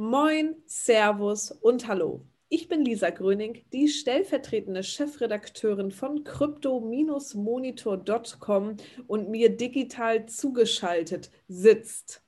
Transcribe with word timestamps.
Moin, 0.00 0.54
Servus 0.64 1.50
und 1.50 1.88
Hallo. 1.88 2.24
Ich 2.48 2.68
bin 2.68 2.84
Lisa 2.84 3.10
Gröning, 3.10 3.64
die 3.72 3.88
stellvertretende 3.88 4.84
Chefredakteurin 4.84 5.90
von 5.90 6.22
crypto-monitor.com 6.22 8.76
und 9.08 9.28
mir 9.28 9.56
digital 9.56 10.26
zugeschaltet 10.26 11.32
sitzt. 11.48 12.22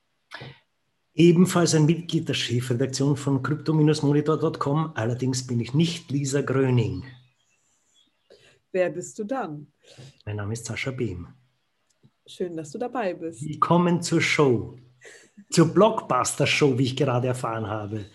Ebenfalls 1.15 1.77
ein 1.77 1.87
Mitglied 1.87 2.29
der 2.29 2.35
Chefredaktion 2.35 3.17
von 3.17 3.41
crypto-monitor.com, 3.41 4.91
allerdings 4.97 5.47
bin 5.47 5.61
ich 5.61 5.73
nicht 5.73 6.11
Lisa 6.11 6.41
Gröning. 6.41 7.05
Wer 8.73 8.91
bist 8.91 9.17
du 9.17 9.23
dann? 9.23 9.69
Mein 10.27 10.35
Name 10.35 10.55
ist 10.55 10.67
Sascha 10.67 10.91
Behm. 10.91 11.29
Schön, 12.27 12.57
dass 12.57 12.73
du 12.73 12.79
dabei 12.79 13.15
bist. 13.15 13.45
Willkommen 13.45 14.03
zur 14.03 14.21
Show 14.21 14.77
zur 15.51 15.73
Blockbuster-Show, 15.73 16.79
wie 16.79 16.85
ich 16.85 16.97
gerade 16.97 17.29
erfahren 17.29 17.67
habe. 17.67 18.07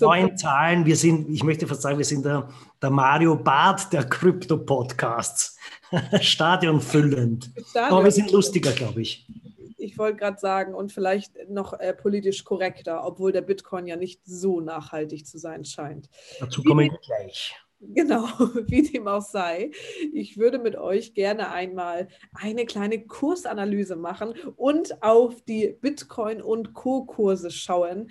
Neun 0.00 0.36
Zahlen, 0.36 0.86
wir 0.86 0.96
sind, 0.96 1.28
ich 1.28 1.42
möchte 1.42 1.66
fast 1.66 1.82
sagen, 1.82 1.98
wir 1.98 2.04
sind 2.04 2.24
der, 2.24 2.48
der 2.80 2.90
Mario 2.90 3.36
Barth 3.36 3.92
der 3.92 4.04
Krypto-Podcasts. 4.04 5.58
Stadionfüllend. 6.20 7.50
Stadion 7.68 7.92
Aber 7.92 8.04
wir 8.04 8.12
sind 8.12 8.30
lustiger, 8.30 8.72
glaube 8.72 9.02
ich. 9.02 9.26
Ich 9.76 9.98
wollte 9.98 10.18
gerade 10.18 10.38
sagen, 10.38 10.74
und 10.74 10.92
vielleicht 10.92 11.32
noch 11.48 11.78
äh, 11.78 11.92
politisch 11.92 12.44
korrekter, 12.44 13.04
obwohl 13.04 13.32
der 13.32 13.42
Bitcoin 13.42 13.86
ja 13.86 13.96
nicht 13.96 14.20
so 14.24 14.60
nachhaltig 14.60 15.26
zu 15.26 15.38
sein 15.38 15.64
scheint. 15.64 16.08
Dazu 16.38 16.62
kommen 16.62 16.90
wir 16.90 16.98
gleich. 17.04 17.56
Genau, 17.82 18.26
wie 18.66 18.82
dem 18.82 19.08
auch 19.08 19.22
sei. 19.22 19.72
Ich 20.12 20.38
würde 20.38 20.58
mit 20.58 20.76
euch 20.76 21.14
gerne 21.14 21.50
einmal 21.50 22.08
eine 22.32 22.64
kleine 22.64 23.04
Kursanalyse 23.04 23.96
machen 23.96 24.34
und 24.56 25.02
auf 25.02 25.42
die 25.42 25.76
Bitcoin- 25.80 26.42
und 26.42 26.74
Co-Kurse 26.74 27.50
schauen. 27.50 28.10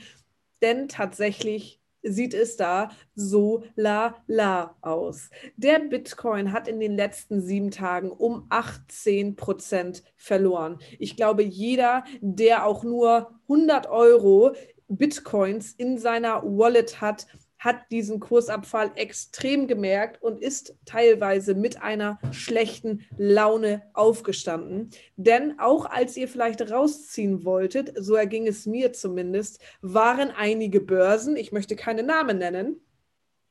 Denn 0.61 0.88
tatsächlich 0.89 1.80
sieht 2.03 2.34
es 2.34 2.57
da 2.57 2.89
so 3.16 3.63
la 3.75 4.16
la 4.27 4.75
aus. 4.81 5.30
Der 5.55 5.80
Bitcoin 5.80 6.52
hat 6.52 6.67
in 6.67 6.80
den 6.80 6.95
letzten 6.95 7.42
sieben 7.42 7.72
Tagen 7.72 8.11
um 8.11 8.47
18 8.49 9.36
Prozent 9.36 10.03
verloren. 10.17 10.80
Ich 10.99 11.16
glaube, 11.16 11.44
jeder, 11.44 12.03
der 12.19 12.66
auch 12.66 12.83
nur 12.83 13.39
100 13.44 13.88
Euro 13.88 14.53
Bitcoins 14.88 15.72
in 15.72 15.97
seiner 15.97 16.44
Wallet 16.44 16.99
hat, 16.99 17.27
hat 17.62 17.92
diesen 17.92 18.20
Kursabfall 18.20 18.92
extrem 18.95 19.67
gemerkt 19.67 20.20
und 20.23 20.42
ist 20.42 20.76
teilweise 20.86 21.54
mit 21.54 21.80
einer 21.80 22.17
schlechten 22.31 23.06
Laune 23.20 23.84
aufgestanden. 23.94 24.90
Denn 25.16 25.59
auch 25.59 25.86
als 25.86 26.17
ihr 26.17 26.28
vielleicht 26.28 26.72
rausziehen 26.72 27.45
wolltet, 27.45 27.94
so 27.95 28.16
erging 28.16 28.48
es 28.48 28.66
mir 28.66 28.94
zumindest, 28.94 29.62
waren 29.82 30.32
einige 30.32 30.82
Börsen, 30.82 31.36
ich 31.36 31.52
möchte 31.52 31.76
keine 31.76 32.02
Namen 32.02 32.39
nennen, 32.39 32.82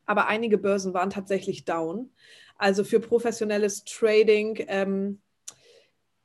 aber 0.06 0.26
einige 0.26 0.58
Börsen 0.58 0.92
waren 0.92 1.10
tatsächlich 1.10 1.64
down. 1.64 2.10
Also 2.56 2.82
für 2.82 2.98
professionelles 2.98 3.84
Trading 3.84 4.64
ähm, 4.66 5.20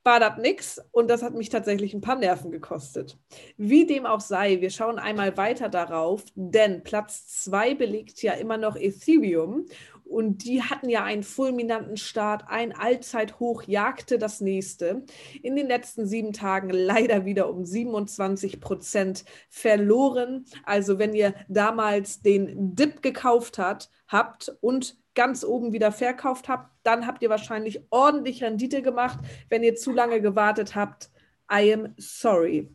war 0.06 0.20
das 0.20 0.38
nix 0.38 0.80
und 0.92 1.10
das 1.10 1.24
hat 1.24 1.34
mich 1.34 1.50
tatsächlich 1.50 1.94
ein 1.94 2.02
paar 2.02 2.16
Nerven 2.16 2.52
gekostet. 2.52 3.18
Wie 3.58 3.88
dem 3.88 4.06
auch 4.06 4.22
sei, 4.22 4.62
wir 4.62 4.70
schauen 4.70 5.00
einmal 5.00 5.36
weiter 5.36 5.68
darauf, 5.68 6.24
denn 6.36 6.84
Platz 6.84 7.28
zwei 7.44 7.74
belegt 7.74 8.22
ja 8.22 8.34
immer 8.34 8.58
noch 8.58 8.76
Ethereum 8.76 9.66
und 10.06 10.46
die 10.46 10.62
hatten 10.62 10.90
ja 10.90 11.04
einen 11.04 11.24
fulminanten 11.24 11.98
Start, 11.98 12.44
ein 12.48 12.72
Allzeithoch 12.74 13.64
jagte 13.64 14.20
das 14.20 14.42
nächste. 14.42 15.04
In 15.42 15.56
den 15.56 15.68
letzten 15.68 16.06
sieben 16.06 16.32
Tagen 16.32 16.70
leider 16.70 17.26
wieder 17.26 17.50
um 17.50 17.66
27 17.66 18.62
Prozent 18.62 19.26
verloren. 19.50 20.46
Also 20.64 21.00
wenn 21.00 21.16
ihr 21.16 21.34
damals 21.48 22.22
den 22.22 22.76
Dip 22.76 23.02
gekauft 23.02 23.58
hat, 23.58 23.90
habt 24.08 24.56
und 24.62 24.96
ganz 25.16 25.44
oben 25.44 25.74
wieder 25.74 25.92
verkauft 25.92 26.48
habt, 26.48 26.70
dann 26.84 27.08
habt 27.08 27.24
ihr 27.24 27.30
wahrscheinlich 27.30 27.82
ordentlich 27.90 28.44
Rendite 28.44 28.82
gemacht. 28.82 29.20
Wenn 29.50 29.64
ihr 29.64 29.76
zu 29.76 29.92
lange 29.92 30.22
gewartet 30.22 30.76
habt, 30.76 31.10
I 31.52 31.74
am 31.74 31.94
sorry. 31.98 32.70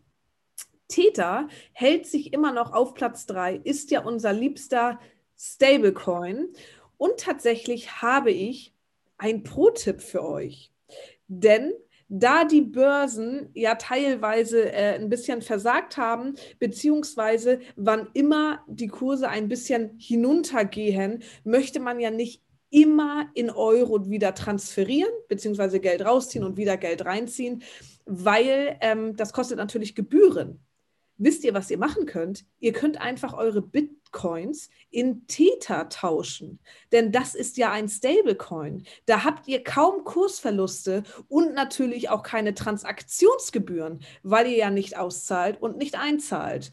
Theta 0.89 1.49
hält 1.73 2.07
sich 2.07 2.33
immer 2.33 2.53
noch 2.53 2.73
auf 2.73 2.95
Platz 2.95 3.27
3, 3.27 3.57
ist 3.57 3.91
ja 3.91 4.01
unser 4.01 4.33
liebster 4.33 4.99
Stablecoin. 5.39 6.49
Und 6.97 7.19
tatsächlich 7.19 8.03
habe 8.03 8.31
ich 8.31 8.75
einen 9.17 9.43
Pro-Tipp 9.43 10.03
für 10.03 10.25
euch. 10.25 10.73
Denn 11.29 11.73
da 12.11 12.45
die 12.45 12.61
Börsen 12.61 13.51
ja 13.55 13.77
teilweise 13.77 14.71
äh, 14.73 14.97
ein 14.97 15.09
bisschen 15.09 15.41
versagt 15.43 15.97
haben, 15.97 16.35
beziehungsweise 16.59 17.61
wann 17.77 18.09
immer 18.15 18.63
die 18.67 18.89
Kurse 18.89 19.29
ein 19.29 19.49
bisschen 19.49 19.97
hinuntergehen, 19.97 21.23
möchte 21.45 21.79
man 21.79 22.01
ja 22.01 22.11
nicht 22.11 22.43
immer 22.69 23.29
in 23.35 23.51
Euro 23.51 24.11
wieder 24.11 24.35
transferieren, 24.35 25.11
beziehungsweise 25.29 25.81
Geld 25.81 26.05
rausziehen 26.05 26.45
und 26.45 26.57
wieder 26.57 26.77
Geld 26.77 27.05
reinziehen, 27.05 27.63
weil 28.07 28.77
ähm, 28.81 29.17
das 29.17 29.33
kostet 29.33 29.59
natürlich 29.59 29.95
Gebühren. 29.95 30.61
Wisst 31.23 31.45
ihr, 31.45 31.55
was 31.55 31.71
ihr 31.71 31.79
machen 31.79 32.07
könnt? 32.07 32.45
Ihr 32.59 32.73
könnt 32.73 33.01
einfach 33.01 33.35
eure 33.35 33.63
Bit 33.63 34.01
Bitcoins 34.11 34.71
in 34.91 35.27
Tether 35.27 35.89
tauschen. 35.89 36.59
Denn 36.93 37.13
das 37.13 37.35
ist 37.35 37.57
ja 37.57 37.71
ein 37.73 37.89
Stablecoin. 37.89 38.85
Da 39.07 39.25
habt 39.25 39.49
ihr 39.49 39.63
kaum 39.63 40.05
Kursverluste 40.05 41.03
und 41.29 41.55
natürlich 41.55 42.09
auch 42.11 42.23
keine 42.23 42.55
Transaktionsgebühren, 42.55 44.01
weil 44.23 44.49
ihr 44.49 44.57
ja 44.57 44.71
nicht 44.71 44.97
auszahlt 44.97 45.61
und 45.63 45.77
nicht 45.77 45.99
einzahlt. 45.99 46.73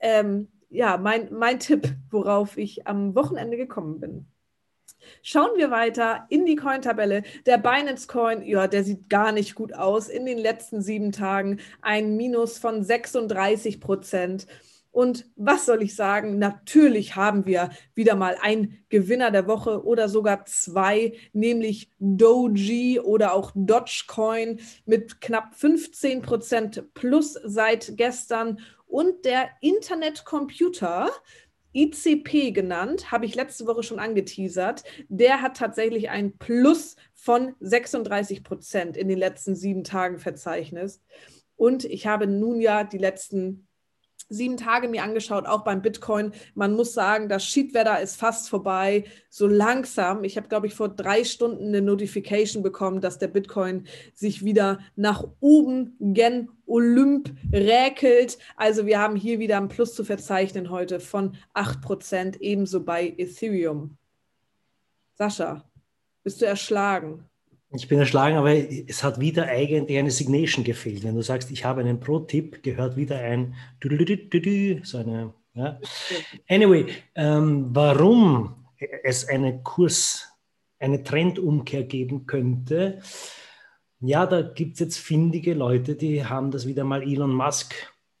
Ähm, 0.00 0.48
ja, 0.70 0.96
mein, 0.96 1.32
mein 1.32 1.58
Tipp, 1.58 1.94
worauf 2.10 2.56
ich 2.56 2.86
am 2.86 3.14
Wochenende 3.14 3.56
gekommen 3.56 4.00
bin. 4.00 4.26
Schauen 5.22 5.56
wir 5.56 5.70
weiter 5.70 6.26
in 6.28 6.46
die 6.46 6.56
Coin-Tabelle. 6.56 7.22
Der 7.46 7.58
Binance 7.58 8.06
Coin, 8.06 8.42
ja, 8.42 8.66
der 8.66 8.84
sieht 8.84 9.08
gar 9.08 9.32
nicht 9.32 9.54
gut 9.54 9.74
aus. 9.74 10.08
In 10.08 10.26
den 10.26 10.38
letzten 10.38 10.82
sieben 10.82 11.12
Tagen 11.12 11.60
ein 11.82 12.16
Minus 12.16 12.58
von 12.58 12.82
36 12.82 13.80
Prozent. 13.80 14.46
Und 14.92 15.26
was 15.36 15.66
soll 15.66 15.82
ich 15.82 15.94
sagen? 15.94 16.38
Natürlich 16.38 17.14
haben 17.14 17.46
wir 17.46 17.70
wieder 17.94 18.16
mal 18.16 18.36
einen 18.40 18.84
Gewinner 18.88 19.30
der 19.30 19.46
Woche 19.46 19.84
oder 19.84 20.08
sogar 20.08 20.46
zwei, 20.46 21.12
nämlich 21.32 21.90
Doji 22.00 22.98
oder 22.98 23.34
auch 23.34 23.52
Dogecoin 23.54 24.60
mit 24.86 25.20
knapp 25.20 25.54
15 25.54 26.22
Prozent 26.22 26.92
plus 26.94 27.34
seit 27.44 27.96
gestern. 27.96 28.58
Und 28.86 29.24
der 29.24 29.50
Internetcomputer, 29.60 31.10
ICP 31.74 32.52
genannt, 32.52 33.10
habe 33.12 33.26
ich 33.26 33.34
letzte 33.34 33.66
Woche 33.66 33.82
schon 33.82 33.98
angeteasert. 33.98 34.84
Der 35.08 35.42
hat 35.42 35.56
tatsächlich 35.56 36.10
ein 36.10 36.36
Plus 36.38 36.96
von 37.14 37.54
36 37.60 38.42
Prozent 38.42 38.96
in 38.96 39.08
den 39.08 39.18
letzten 39.18 39.54
sieben 39.54 39.84
Tagen 39.84 40.18
verzeichnet. 40.18 41.00
Und 41.56 41.84
ich 41.84 42.06
habe 42.06 42.26
nun 42.26 42.60
ja 42.60 42.84
die 42.84 42.98
letzten 42.98 43.68
sieben 44.30 44.56
Tage 44.56 44.88
mir 44.88 45.02
angeschaut, 45.02 45.46
auch 45.46 45.64
beim 45.64 45.82
Bitcoin. 45.82 46.32
Man 46.54 46.74
muss 46.74 46.94
sagen, 46.94 47.28
das 47.28 47.44
Schiedwetter 47.44 48.00
ist 48.00 48.16
fast 48.16 48.48
vorbei. 48.48 49.04
So 49.28 49.46
langsam. 49.46 50.24
Ich 50.24 50.36
habe, 50.36 50.48
glaube 50.48 50.68
ich, 50.68 50.74
vor 50.74 50.88
drei 50.88 51.24
Stunden 51.24 51.66
eine 51.66 51.82
Notification 51.82 52.62
bekommen, 52.62 53.00
dass 53.00 53.18
der 53.18 53.28
Bitcoin 53.28 53.86
sich 54.14 54.44
wieder 54.44 54.78
nach 54.96 55.24
oben 55.40 55.96
gen 56.00 56.48
Olymp 56.66 57.34
räkelt. 57.52 58.38
Also 58.56 58.86
wir 58.86 59.00
haben 59.00 59.16
hier 59.16 59.40
wieder 59.40 59.58
ein 59.58 59.68
Plus 59.68 59.94
zu 59.94 60.04
verzeichnen 60.04 60.70
heute 60.70 61.00
von 61.00 61.36
8%, 61.54 62.40
ebenso 62.40 62.84
bei 62.84 63.12
Ethereum. 63.18 63.98
Sascha, 65.14 65.68
bist 66.22 66.40
du 66.40 66.46
erschlagen? 66.46 67.29
Ich 67.72 67.86
bin 67.86 68.00
erschlagen, 68.00 68.36
aber 68.36 68.52
es 68.52 69.04
hat 69.04 69.20
wieder 69.20 69.46
eigentlich 69.46 69.96
eine 69.96 70.10
Signation 70.10 70.64
gefehlt. 70.64 71.04
Wenn 71.04 71.14
du 71.14 71.22
sagst, 71.22 71.52
ich 71.52 71.64
habe 71.64 71.80
einen 71.80 72.00
Pro-Tipp, 72.00 72.64
gehört 72.64 72.96
wieder 72.96 73.20
ein 73.20 73.54
so 74.82 74.98
eine. 74.98 75.32
Ja. 75.54 75.78
Anyway, 76.48 76.86
ähm, 77.14 77.68
warum 77.70 78.66
es 79.04 79.28
eine 79.28 79.62
Kurs, 79.62 80.28
eine 80.78 81.04
Trendumkehr 81.04 81.84
geben 81.84 82.26
könnte, 82.26 83.00
ja, 84.00 84.26
da 84.26 84.42
gibt 84.42 84.74
es 84.74 84.80
jetzt 84.80 84.98
findige 84.98 85.54
Leute, 85.54 85.94
die 85.94 86.24
haben 86.24 86.50
das 86.50 86.66
wieder 86.66 86.84
mal 86.84 87.02
Elon 87.02 87.34
Musk 87.34 87.74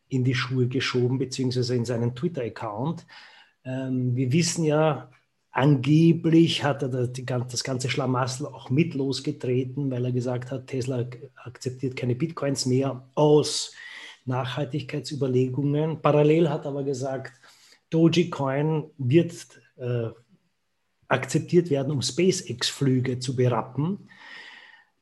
in 0.08 0.24
die 0.24 0.34
Schuhe 0.34 0.68
geschoben, 0.68 1.18
beziehungsweise 1.18 1.74
in 1.74 1.84
seinen 1.84 2.14
Twitter-Account. 2.14 3.06
Ähm, 3.64 4.14
wir 4.14 4.32
wissen 4.32 4.64
ja, 4.64 5.10
Angeblich 5.52 6.62
hat 6.62 6.82
er 6.82 7.08
das 7.08 7.64
ganze 7.64 7.90
Schlamassel 7.90 8.46
auch 8.46 8.70
mit 8.70 8.94
losgetreten, 8.94 9.90
weil 9.90 10.04
er 10.04 10.12
gesagt 10.12 10.52
hat, 10.52 10.68
Tesla 10.68 11.06
akzeptiert 11.34 11.96
keine 11.96 12.14
Bitcoins 12.14 12.66
mehr 12.66 13.08
aus 13.16 13.72
Nachhaltigkeitsüberlegungen. 14.26 16.02
Parallel 16.02 16.50
hat 16.50 16.66
er 16.66 16.70
aber 16.70 16.84
gesagt, 16.84 17.32
Dogecoin 17.90 18.90
wird 18.98 19.60
äh, 19.76 20.10
akzeptiert 21.08 21.68
werden, 21.70 21.90
um 21.90 22.02
SpaceX-Flüge 22.02 23.18
zu 23.18 23.34
berappen. 23.34 24.08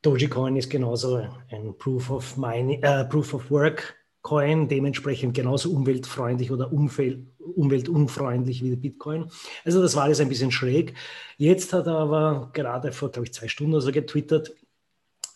Dogecoin 0.00 0.56
ist 0.56 0.70
genauso 0.70 1.26
ein 1.50 1.76
Proof 1.76 2.10
of, 2.10 2.36
Mining, 2.38 2.82
äh, 2.82 3.04
Proof 3.04 3.34
of 3.34 3.50
Work 3.50 3.97
Coin 4.22 4.68
dementsprechend 4.68 5.34
genauso 5.34 5.70
umweltfreundlich 5.70 6.50
oder 6.50 6.72
umfeld, 6.72 7.26
umweltunfreundlich 7.38 8.62
wie 8.62 8.76
Bitcoin. 8.76 9.30
Also 9.64 9.80
das 9.80 9.96
war 9.96 10.04
alles 10.04 10.20
ein 10.20 10.28
bisschen 10.28 10.50
schräg. 10.50 10.94
Jetzt 11.36 11.72
hat 11.72 11.86
er 11.86 11.98
aber 11.98 12.50
gerade 12.52 12.92
vor, 12.92 13.10
glaube 13.10 13.26
ich, 13.26 13.34
zwei 13.34 13.48
Stunden 13.48 13.74
oder 13.74 13.82
so 13.82 13.92
getwittert, 13.92 14.52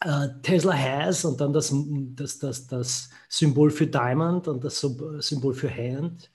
äh, 0.00 0.28
Tesla 0.42 0.74
has 0.74 1.24
und 1.24 1.40
dann 1.40 1.52
das, 1.52 1.72
das, 1.72 2.38
das, 2.38 2.66
das 2.66 3.10
Symbol 3.28 3.70
für 3.70 3.86
Diamond 3.86 4.48
und 4.48 4.64
das 4.64 4.80
Symbol 4.80 5.54
für 5.54 5.70
Hand. 5.70 6.30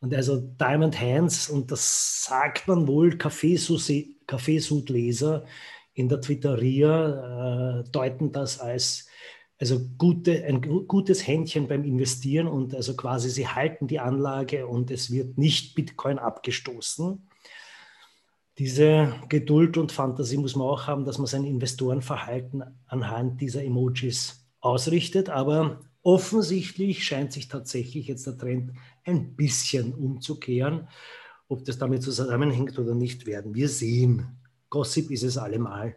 Und 0.00 0.14
also 0.14 0.38
Diamond 0.38 1.00
Hands, 1.00 1.48
und 1.50 1.70
das 1.70 2.24
sagt 2.24 2.66
man 2.66 2.88
wohl, 2.88 3.16
Kaffeesudleser 3.16 5.44
in 5.94 6.08
der 6.08 6.20
Twitteria 6.20 7.80
äh, 7.80 7.84
deuten 7.90 8.32
das 8.32 8.58
als 8.58 9.06
also 9.62 9.78
gute, 9.96 10.44
ein 10.44 10.60
gutes 10.88 11.24
Händchen 11.24 11.68
beim 11.68 11.84
Investieren 11.84 12.48
und 12.48 12.74
also 12.74 12.96
quasi 12.96 13.30
sie 13.30 13.46
halten 13.46 13.86
die 13.86 14.00
Anlage 14.00 14.66
und 14.66 14.90
es 14.90 15.12
wird 15.12 15.38
nicht 15.38 15.76
Bitcoin 15.76 16.18
abgestoßen. 16.18 17.28
Diese 18.58 19.14
Geduld 19.28 19.76
und 19.76 19.92
Fantasie 19.92 20.36
muss 20.36 20.56
man 20.56 20.66
auch 20.66 20.88
haben, 20.88 21.04
dass 21.04 21.18
man 21.18 21.28
sein 21.28 21.44
Investorenverhalten 21.44 22.64
anhand 22.86 23.40
dieser 23.40 23.62
Emojis 23.62 24.44
ausrichtet. 24.58 25.30
Aber 25.30 25.78
offensichtlich 26.02 27.04
scheint 27.04 27.32
sich 27.32 27.46
tatsächlich 27.46 28.08
jetzt 28.08 28.26
der 28.26 28.36
Trend 28.36 28.72
ein 29.04 29.36
bisschen 29.36 29.94
umzukehren. 29.94 30.88
Ob 31.46 31.64
das 31.64 31.78
damit 31.78 32.02
zusammenhängt 32.02 32.80
oder 32.80 32.96
nicht, 32.96 33.26
werden 33.26 33.54
wir 33.54 33.68
sehen. 33.68 34.40
Gossip 34.70 35.12
ist 35.12 35.22
es 35.22 35.38
allemal. 35.38 35.94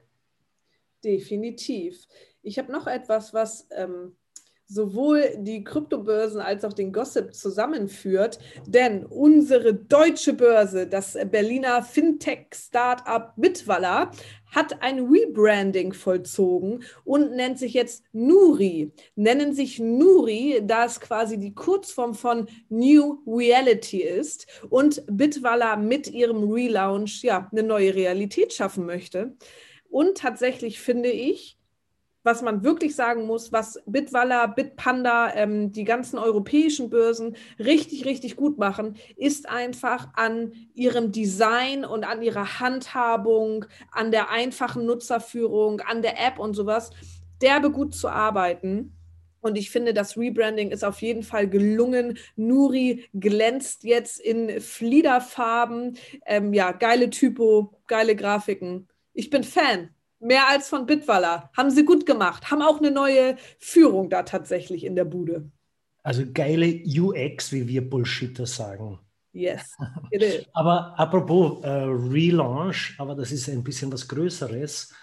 Definitiv. 1.04 2.08
Ich 2.46 2.60
habe 2.60 2.72
noch 2.72 2.86
etwas, 2.86 3.34
was 3.34 3.68
ähm, 3.72 4.16
sowohl 4.68 5.34
die 5.38 5.64
Kryptobörsen 5.64 6.40
als 6.40 6.64
auch 6.64 6.74
den 6.74 6.94
Gossip 6.94 7.34
zusammenführt. 7.34 8.38
Denn 8.68 9.04
unsere 9.04 9.74
deutsche 9.74 10.34
Börse, 10.34 10.86
das 10.86 11.18
Berliner 11.32 11.82
Fintech-Startup 11.82 13.34
Bitwalla, 13.36 14.12
hat 14.52 14.84
ein 14.84 15.08
Rebranding 15.08 15.92
vollzogen 15.94 16.84
und 17.04 17.36
nennt 17.36 17.58
sich 17.58 17.74
jetzt 17.74 18.04
Nuri. 18.14 18.92
Nennen 19.16 19.54
sich 19.54 19.80
Nuri, 19.80 20.62
da 20.64 20.86
es 20.86 21.00
quasi 21.00 21.40
die 21.40 21.56
Kurzform 21.56 22.14
von 22.14 22.48
New 22.70 23.24
Reality 23.26 24.04
ist 24.04 24.46
und 24.70 25.04
Bitwalla 25.08 25.78
mit 25.78 26.12
ihrem 26.12 26.52
Relaunch 26.52 27.24
ja 27.24 27.50
eine 27.52 27.64
neue 27.64 27.96
Realität 27.96 28.54
schaffen 28.54 28.86
möchte. 28.86 29.36
Und 29.90 30.18
tatsächlich 30.18 30.80
finde 30.80 31.10
ich, 31.10 31.58
was 32.26 32.42
man 32.42 32.64
wirklich 32.64 32.96
sagen 32.96 33.26
muss, 33.28 33.54
was 33.54 33.80
Bitwalla, 33.86 34.48
Bitpanda, 34.48 35.34
ähm, 35.36 35.72
die 35.72 35.84
ganzen 35.84 36.18
europäischen 36.18 36.90
Börsen 36.90 37.36
richtig, 37.60 38.06
richtig 38.06 38.36
gut 38.36 38.58
machen, 38.58 38.96
ist 39.16 39.48
einfach 39.48 40.10
an 40.16 40.52
ihrem 40.74 41.12
Design 41.12 41.86
und 41.86 42.04
an 42.04 42.24
ihrer 42.24 42.60
Handhabung, 42.60 43.66
an 43.92 44.10
der 44.10 44.32
einfachen 44.32 44.86
Nutzerführung, 44.86 45.82
an 45.82 46.02
der 46.02 46.20
App 46.20 46.40
und 46.40 46.56
sowas, 46.56 46.90
derbe 47.42 47.70
gut 47.70 47.94
zu 47.94 48.10
arbeiten. 48.10 48.92
Und 49.42 49.56
ich 49.56 49.70
finde, 49.70 49.94
das 49.94 50.18
Rebranding 50.18 50.72
ist 50.72 50.84
auf 50.84 51.04
jeden 51.04 51.22
Fall 51.22 51.48
gelungen. 51.48 52.18
Nuri 52.36 53.06
glänzt 53.14 53.84
jetzt 53.84 54.20
in 54.20 54.60
Fliederfarben. 54.60 55.98
Ähm, 56.26 56.52
ja, 56.54 56.72
geile 56.72 57.12
Typo, 57.12 57.72
geile 57.86 58.16
Grafiken. 58.16 58.88
Ich 59.14 59.30
bin 59.30 59.44
Fan. 59.44 59.95
Mehr 60.20 60.48
als 60.50 60.70
von 60.70 60.86
Bitwalla. 60.86 61.50
Haben 61.56 61.72
sie 61.72 61.86
gut 61.86 62.06
gemacht. 62.06 62.50
Haben 62.50 62.62
auch 62.62 62.80
eine 62.80 62.92
neue 62.92 63.36
Führung 63.60 64.10
da 64.10 64.24
tatsächlich 64.24 64.84
in 64.84 64.96
der 64.96 65.06
Bude. 65.06 65.52
Also 66.04 66.24
geile 66.32 66.84
UX, 66.86 67.52
wie 67.52 67.68
wir 67.68 67.90
Bullshitter 67.90 68.46
sagen. 68.46 69.00
Yes, 69.34 69.76
it 70.12 70.22
is. 70.22 70.46
aber 70.54 70.98
apropos 70.98 71.62
äh, 71.64 71.70
Relaunch, 71.70 72.96
aber 72.98 73.16
das 73.16 73.34
ist 73.34 73.50
ein 73.50 73.64
bisschen 73.64 73.92
was 73.92 74.08
Größeres. 74.08 74.94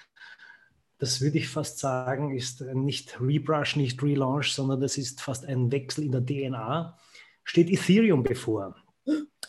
Das 0.99 1.21
würde 1.21 1.39
ich 1.39 1.49
fast 1.49 1.81
sagen, 1.81 2.35
ist 2.35 2.61
nicht 2.61 3.21
Rebrush, 3.21 3.77
nicht 3.77 4.03
Relaunch, 4.03 4.53
sondern 4.53 4.81
das 4.81 4.97
ist 4.97 5.21
fast 5.21 5.45
ein 5.45 5.71
Wechsel 5.71 6.05
in 6.05 6.13
der 6.13 6.25
DNA. 6.25 6.97
Steht 7.45 7.69
Ethereum 7.69 8.23
bevor. 8.23 8.77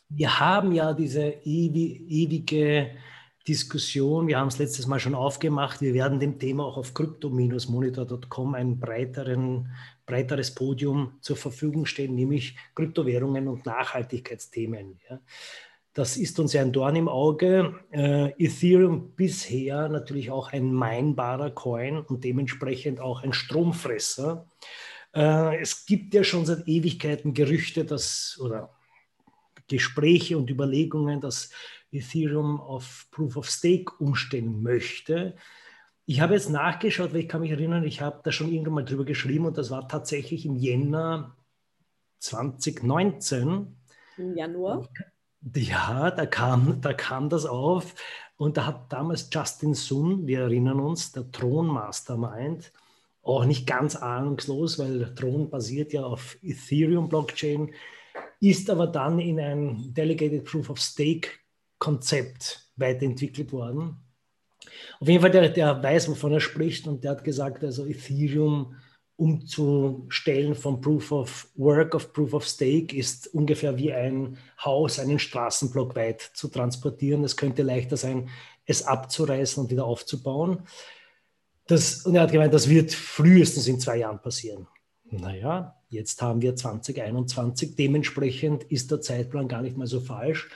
Wir 0.10 0.39
haben 0.39 0.71
ja 0.74 0.94
diese 0.94 1.27
ewige 1.45 2.98
Diskussion. 3.47 4.27
Wir 4.27 4.39
haben 4.39 4.47
es 4.47 4.57
letztes 4.57 4.87
Mal 4.87 4.99
schon 4.99 5.15
aufgemacht. 5.15 5.81
Wir 5.81 5.93
werden 5.93 6.19
dem 6.19 6.39
Thema 6.39 6.65
auch 6.65 6.77
auf 6.77 6.93
crypto-monitor.com 6.93 8.55
ein 8.55 8.79
breiteren, 8.79 9.69
breiteres 10.05 10.55
Podium 10.55 11.17
zur 11.21 11.35
Verfügung 11.35 11.85
stellen, 11.85 12.15
nämlich 12.15 12.55
Kryptowährungen 12.75 13.47
und 13.47 13.65
Nachhaltigkeitsthemen. 13.65 14.99
Ja. 15.09 15.19
Das 15.93 16.17
ist 16.17 16.39
uns 16.39 16.53
ja 16.53 16.61
ein 16.61 16.71
Dorn 16.71 16.95
im 16.95 17.07
Auge. 17.07 17.75
Äh, 17.91 18.31
Ethereum 18.43 19.11
bisher 19.15 19.89
natürlich 19.89 20.31
auch 20.31 20.51
ein 20.51 20.73
meinbarer 20.73 21.51
Coin 21.51 21.99
und 21.99 22.23
dementsprechend 22.23 22.99
auch 22.99 23.23
ein 23.23 23.33
Stromfresser. 23.33 24.47
Äh, 25.13 25.61
es 25.61 25.85
gibt 25.85 26.13
ja 26.15 26.23
schon 26.23 26.45
seit 26.45 26.67
Ewigkeiten 26.67 27.33
Gerüchte, 27.33 27.85
dass 27.85 28.39
oder 28.41 28.71
Gespräche 29.68 30.38
und 30.38 30.50
Überlegungen, 30.50 31.21
dass 31.21 31.51
Ethereum 31.92 32.60
auf 32.60 33.07
Proof 33.12 33.38
of 33.38 33.50
Stake 33.50 33.94
umstellen 34.00 34.62
möchte. 34.63 35.36
Ich 36.06 36.19
habe 36.19 36.33
jetzt 36.33 36.50
nachgeschaut, 36.50 37.13
weil 37.13 37.21
ich 37.21 37.30
kann 37.30 37.42
mich 37.42 37.51
erinnern, 37.51 37.83
ich 37.83 38.01
habe 38.01 38.21
da 38.24 38.31
schon 38.31 38.51
irgendwann 38.51 38.74
mal 38.74 38.86
drüber 38.86 39.06
geschrieben 39.06 39.45
und 39.45 39.57
das 39.57 39.71
war 39.71 39.88
tatsächlich 39.88 40.45
im 40.45 40.56
Jänner 40.56 41.38
2019. 42.19 43.75
Im 44.18 44.36
Januar? 44.36 44.89
Ja, 45.56 46.12
da 46.12 46.25
kam, 46.25 46.81
da 46.81 46.94
kam 46.94 47.30
das 47.30 47.45
auf 47.45 47.95
und 48.38 48.57
da 48.57 48.65
hat 48.65 48.92
damals 48.92 49.30
Justin 49.31 49.74
Sun, 49.74 50.27
wir 50.27 50.42
erinnern 50.42 50.80
uns, 50.80 51.12
der 51.12 51.31
Thron-Mastermind, 51.31 52.71
auch 53.21 53.45
nicht 53.45 53.65
ganz 53.65 53.95
ahnungslos, 53.95 54.80
weil 54.80 55.13
Thron 55.15 55.50
basiert 55.50 55.94
ja 55.94 56.04
auf 56.04 56.38
Ethereum-Blockchain, 56.42 57.71
ist 58.43 58.69
aber 58.69 58.87
dann 58.87 59.19
in 59.19 59.39
ein 59.39 59.93
Delegated 59.93 60.43
Proof 60.43 60.69
of 60.69 60.79
Stake 60.79 61.29
Konzept 61.79 62.69
weiterentwickelt 62.75 63.51
worden. 63.53 63.97
Auf 64.99 65.07
jeden 65.07 65.21
Fall, 65.21 65.31
der, 65.31 65.49
der 65.49 65.81
weiß, 65.81 66.09
wovon 66.09 66.33
er 66.33 66.39
spricht 66.39 66.87
und 66.87 67.03
der 67.03 67.11
hat 67.11 67.23
gesagt, 67.23 67.63
also 67.63 67.85
Ethereum 67.85 68.75
umzustellen 69.15 70.55
von 70.55 70.81
Proof 70.81 71.11
of 71.11 71.47
Work 71.55 71.95
auf 71.95 72.11
Proof 72.11 72.33
of 72.33 72.45
Stake 72.45 72.95
ist 72.95 73.33
ungefähr 73.33 73.77
wie 73.77 73.93
ein 73.93 74.37
Haus 74.63 74.99
einen 74.99 75.19
Straßenblock 75.19 75.95
weit 75.95 76.21
zu 76.21 76.50
transportieren. 76.50 77.23
Es 77.23 77.38
könnte 77.38 77.63
leichter 77.63 77.95
sein, 77.95 78.29
es 78.65 78.83
abzureißen 78.83 79.63
und 79.63 79.71
wieder 79.71 79.85
aufzubauen. 79.85 80.63
Das, 81.67 82.05
und 82.05 82.15
er 82.15 82.23
hat 82.23 82.31
gemeint, 82.31 82.53
das 82.53 82.67
wird 82.67 82.91
frühestens 82.91 83.67
in 83.67 83.79
zwei 83.79 83.97
Jahren 83.97 84.21
passieren. 84.21 84.67
Naja, 85.20 85.75
jetzt 85.89 86.22
haben 86.22 86.41
wir 86.41 86.55
2021. 86.55 87.75
Dementsprechend 87.75 88.63
ist 88.65 88.91
der 88.91 89.01
Zeitplan 89.01 89.48
gar 89.48 89.62
nicht 89.62 89.77
mal 89.77 89.88
so 89.88 90.00
falsch. 90.00 90.50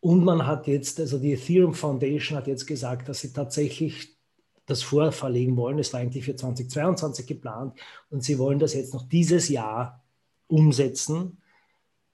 Und 0.00 0.24
man 0.24 0.46
hat 0.46 0.66
jetzt, 0.66 1.00
also 1.00 1.18
die 1.18 1.32
Ethereum 1.32 1.72
Foundation 1.72 2.36
hat 2.36 2.46
jetzt 2.46 2.66
gesagt, 2.66 3.08
dass 3.08 3.20
sie 3.20 3.32
tatsächlich 3.32 4.14
das 4.66 4.82
vorverlegen 4.82 5.56
wollen. 5.56 5.78
Es 5.78 5.92
war 5.92 6.00
eigentlich 6.00 6.24
für 6.24 6.36
2022 6.36 7.26
geplant 7.26 7.74
und 8.10 8.22
sie 8.22 8.38
wollen 8.38 8.58
das 8.58 8.74
jetzt 8.74 8.94
noch 8.94 9.08
dieses 9.08 9.48
Jahr 9.48 10.04
umsetzen. 10.46 11.38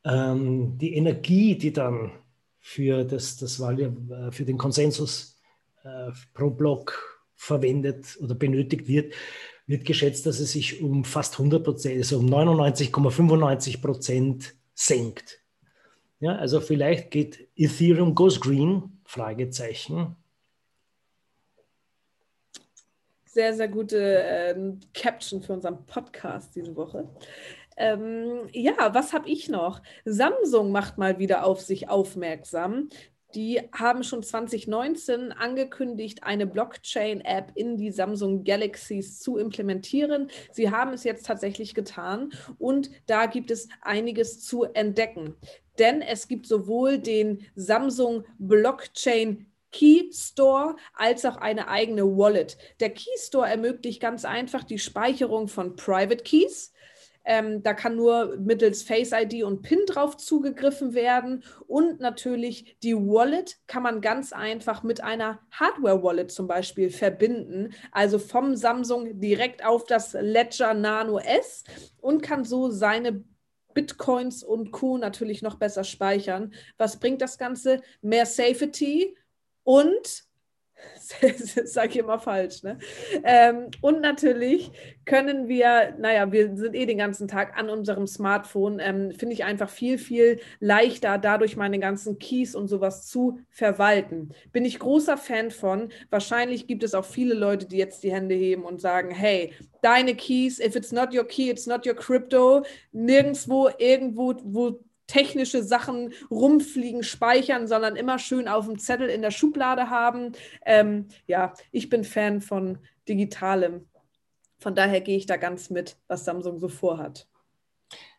Ähm, 0.05 0.79
die 0.79 0.95
Energie, 0.95 1.57
die 1.59 1.73
dann 1.73 2.13
für, 2.61 3.05
das, 3.05 3.37
das 3.37 3.59
war 3.59 3.73
ja, 3.73 3.89
äh, 3.89 4.33
für 4.33 4.45
den 4.45 4.59
Konsensus 4.59 5.37
äh, 5.83 6.11
pro 6.35 6.51
Block 6.51 7.27
verwendet 7.35 8.19
oder 8.21 8.35
benötigt 8.35 8.87
wird, 8.87 9.15
wird 9.71 9.85
geschätzt, 9.85 10.27
dass 10.27 10.41
es 10.41 10.53
sich 10.53 10.83
um 10.83 11.05
fast 11.05 11.35
100 11.35 11.63
Prozent, 11.63 11.97
also 11.99 12.19
um 12.19 12.27
99,95 12.27 13.81
Prozent 13.81 14.55
senkt. 14.75 15.41
Ja, 16.19 16.37
also 16.37 16.61
vielleicht 16.61 17.11
geht 17.11 17.49
Ethereum 17.57 18.15
goes 18.15 18.41
green? 18.41 19.01
Fragezeichen. 19.05 20.17
Sehr, 23.25 23.55
sehr 23.55 23.69
gute 23.69 24.23
äh, 24.23 24.57
Caption 24.93 25.41
für 25.41 25.53
unseren 25.53 25.87
Podcast 25.87 26.55
diese 26.57 26.75
Woche. 26.75 27.09
Ähm, 27.77 28.49
ja, 28.53 28.93
was 28.93 29.13
habe 29.13 29.29
ich 29.29 29.49
noch? 29.49 29.81
Samsung 30.05 30.73
macht 30.73 30.99
mal 30.99 31.19
wieder 31.19 31.47
auf 31.47 31.61
sich 31.61 31.89
aufmerksam. 31.89 32.89
Die 33.35 33.61
haben 33.73 34.03
schon 34.03 34.23
2019 34.23 35.33
angekündigt, 35.33 36.23
eine 36.25 36.47
Blockchain-App 36.47 37.53
in 37.55 37.77
die 37.77 37.93
Samsung 37.93 38.45
Galaxies 38.45 39.21
zu 39.21 39.39
implementieren. 39.39 40.31
Sie 40.53 40.71
haben 40.71 40.93
es 40.93 41.05
jetzt 41.05 41.27
tatsächlich 41.27 41.75
getan 41.75 42.33
und 42.59 42.91
da 43.07 43.27
gibt 43.27 43.51
es 43.51 43.69
einiges 43.83 44.45
zu 44.45 44.65
entdecken 44.65 45.37
denn 45.81 46.03
es 46.03 46.29
gibt 46.29 46.47
sowohl 46.47 46.99
den 46.99 47.47
Samsung 47.57 48.25
Blockchain 48.39 49.47
Key 49.73 50.13
Store 50.13 50.77
als 50.95 51.25
auch 51.25 51.37
eine 51.37 51.69
eigene 51.69 52.05
Wallet. 52.05 52.59
Der 52.81 52.91
Key 52.91 53.17
Store 53.17 53.49
ermöglicht 53.49 54.01
ganz 54.01 54.25
einfach 54.25 54.65
die 54.65 54.79
Speicherung 54.79 55.49
von 55.49 55.77
Private 55.77 56.23
Keys. 56.23 56.73
Ähm, 57.31 57.63
da 57.63 57.75
kann 57.75 57.95
nur 57.95 58.37
mittels 58.39 58.83
Face 58.83 59.13
ID 59.13 59.45
und 59.45 59.63
PIN 59.63 59.79
drauf 59.87 60.17
zugegriffen 60.17 60.95
werden. 60.95 61.45
Und 61.69 62.01
natürlich 62.01 62.77
die 62.83 62.97
Wallet 62.97 63.57
kann 63.69 63.85
man 63.85 64.01
ganz 64.01 64.33
einfach 64.33 64.83
mit 64.83 65.01
einer 65.05 65.39
Hardware-Wallet 65.53 66.33
zum 66.33 66.49
Beispiel 66.49 66.91
verbinden. 66.91 67.73
Also 67.93 68.19
vom 68.19 68.57
Samsung 68.57 69.21
direkt 69.21 69.65
auf 69.65 69.85
das 69.85 70.15
Ledger 70.15 70.75
Nano 70.75 71.21
S 71.21 71.63
und 72.01 72.21
kann 72.21 72.45
so 72.45 72.69
seine 72.69 73.23
Bitcoins 73.75 74.43
und 74.43 74.73
Co. 74.73 74.99
natürlich 74.99 75.41
noch 75.41 75.55
besser 75.55 75.85
speichern. 75.85 76.53
Was 76.79 76.99
bringt 76.99 77.23
das 77.23 77.39
Ganze? 77.39 77.81
Mehr 78.03 78.27
Safety 78.27 79.17
und 79.63 80.25
sage 81.65 81.89
ich 81.91 81.97
immer 81.99 82.19
falsch. 82.19 82.63
Ne? 82.63 82.79
Ähm, 83.25 83.71
und 83.81 84.01
natürlich 84.01 84.71
können 85.05 85.49
wir, 85.49 85.95
naja, 85.99 86.31
wir 86.31 86.55
sind 86.57 86.75
eh 86.75 86.87
den 86.87 86.99
ganzen 86.99 87.29
Tag 87.29 87.59
an 87.59 87.69
unserem 87.69 88.07
Smartphone, 88.07 88.79
ähm, 88.81 89.13
finde 89.13 89.35
ich 89.35 89.45
einfach 89.45 89.69
viel, 89.69 89.99
viel 89.99 90.41
leichter, 90.61 91.19
dadurch 91.19 91.57
meine 91.57 91.79
ganzen 91.79 92.19
Keys 92.19 92.55
und 92.55 92.69
sowas 92.69 93.07
zu 93.07 93.41
verwalten. 93.51 94.31
Bin 94.53 94.65
ich 94.65 94.79
großer 94.79 95.17
Fan 95.17 95.51
von. 95.51 95.91
Wahrscheinlich 96.11 96.67
gibt 96.67 96.83
es 96.83 96.95
auch 96.95 97.05
viele 97.05 97.35
Leute, 97.35 97.67
die 97.67 97.79
jetzt 97.79 98.03
die 98.05 98.13
Hände 98.13 98.35
heben 98.35 98.65
und 98.65 98.81
sagen, 98.81 99.11
hey, 99.11 99.53
deine 99.83 100.15
Keys, 100.15 100.61
if 100.61 100.77
it's 100.77 100.93
not 100.93 101.15
your 101.15 101.25
key, 101.25 101.51
it's 101.51 101.67
not 101.67 101.87
your 101.87 101.95
crypto, 101.95 102.63
nirgendwo, 102.93 103.71
irgendwo, 103.79 104.35
wo 104.45 104.81
technische 105.11 105.65
Sachen 105.65 106.13
rumfliegen, 106.31 107.03
speichern, 107.03 107.67
sondern 107.67 107.97
immer 107.97 108.19
schön 108.21 108.47
auf 108.47 108.67
dem 108.67 108.79
Zettel 108.79 109.09
in 109.09 109.23
der 109.23 109.33
Schublade 109.33 109.91
haben. 109.91 110.33
Ähm, 110.65 111.09
ja, 111.27 111.53
ich 111.73 111.89
bin 111.89 112.05
Fan 112.05 112.41
von 112.41 112.79
Digitalem. 113.09 113.89
Von 114.59 114.77
daher 114.77 115.01
gehe 115.01 115.17
ich 115.17 115.27
da 115.27 115.37
ganz 115.37 115.69
mit, 115.69 115.97
was 116.07 116.25
Samsung 116.25 116.59
so 116.59 116.69
vorhat. 116.69 117.27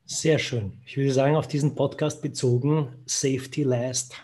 Sehr 0.05 0.37
schön. 0.37 0.81
Ich 0.85 0.97
würde 0.97 1.13
sagen, 1.13 1.37
auf 1.37 1.47
diesen 1.47 1.75
Podcast 1.75 2.21
bezogen, 2.21 2.93
Safety 3.05 3.63
Last. 3.63 4.15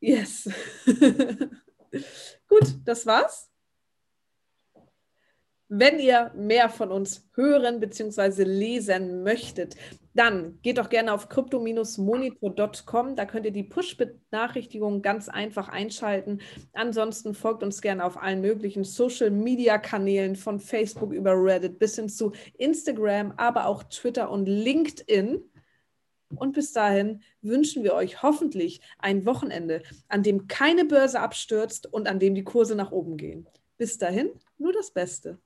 Yes. 0.00 0.50
Gut, 2.48 2.74
das 2.84 3.06
war's. 3.06 3.48
Wenn 5.68 5.98
ihr 5.98 6.30
mehr 6.36 6.68
von 6.68 6.92
uns 6.92 7.28
hören 7.34 7.80
bzw. 7.80 8.44
lesen 8.44 9.24
möchtet, 9.24 9.74
dann 10.14 10.60
geht 10.62 10.78
doch 10.78 10.88
gerne 10.88 11.12
auf 11.12 11.28
crypto-monitor.com. 11.28 13.16
Da 13.16 13.24
könnt 13.24 13.46
ihr 13.46 13.52
die 13.52 13.64
Push-Benachrichtigungen 13.64 15.02
ganz 15.02 15.28
einfach 15.28 15.68
einschalten. 15.68 16.40
Ansonsten 16.72 17.34
folgt 17.34 17.64
uns 17.64 17.82
gerne 17.82 18.04
auf 18.04 18.16
allen 18.22 18.42
möglichen 18.42 18.84
Social-Media-Kanälen 18.84 20.36
von 20.36 20.60
Facebook 20.60 21.12
über 21.12 21.32
Reddit 21.32 21.80
bis 21.80 21.96
hin 21.96 22.08
zu 22.08 22.30
Instagram, 22.58 23.34
aber 23.36 23.66
auch 23.66 23.82
Twitter 23.82 24.30
und 24.30 24.46
LinkedIn. 24.46 25.42
Und 26.36 26.52
bis 26.52 26.72
dahin 26.72 27.22
wünschen 27.42 27.82
wir 27.82 27.94
euch 27.94 28.22
hoffentlich 28.22 28.80
ein 28.98 29.26
Wochenende, 29.26 29.82
an 30.06 30.22
dem 30.22 30.46
keine 30.46 30.84
Börse 30.84 31.18
abstürzt 31.18 31.92
und 31.92 32.06
an 32.06 32.20
dem 32.20 32.36
die 32.36 32.44
Kurse 32.44 32.76
nach 32.76 32.92
oben 32.92 33.16
gehen. 33.16 33.48
Bis 33.76 33.98
dahin, 33.98 34.30
nur 34.58 34.72
das 34.72 34.92
Beste. 34.92 35.40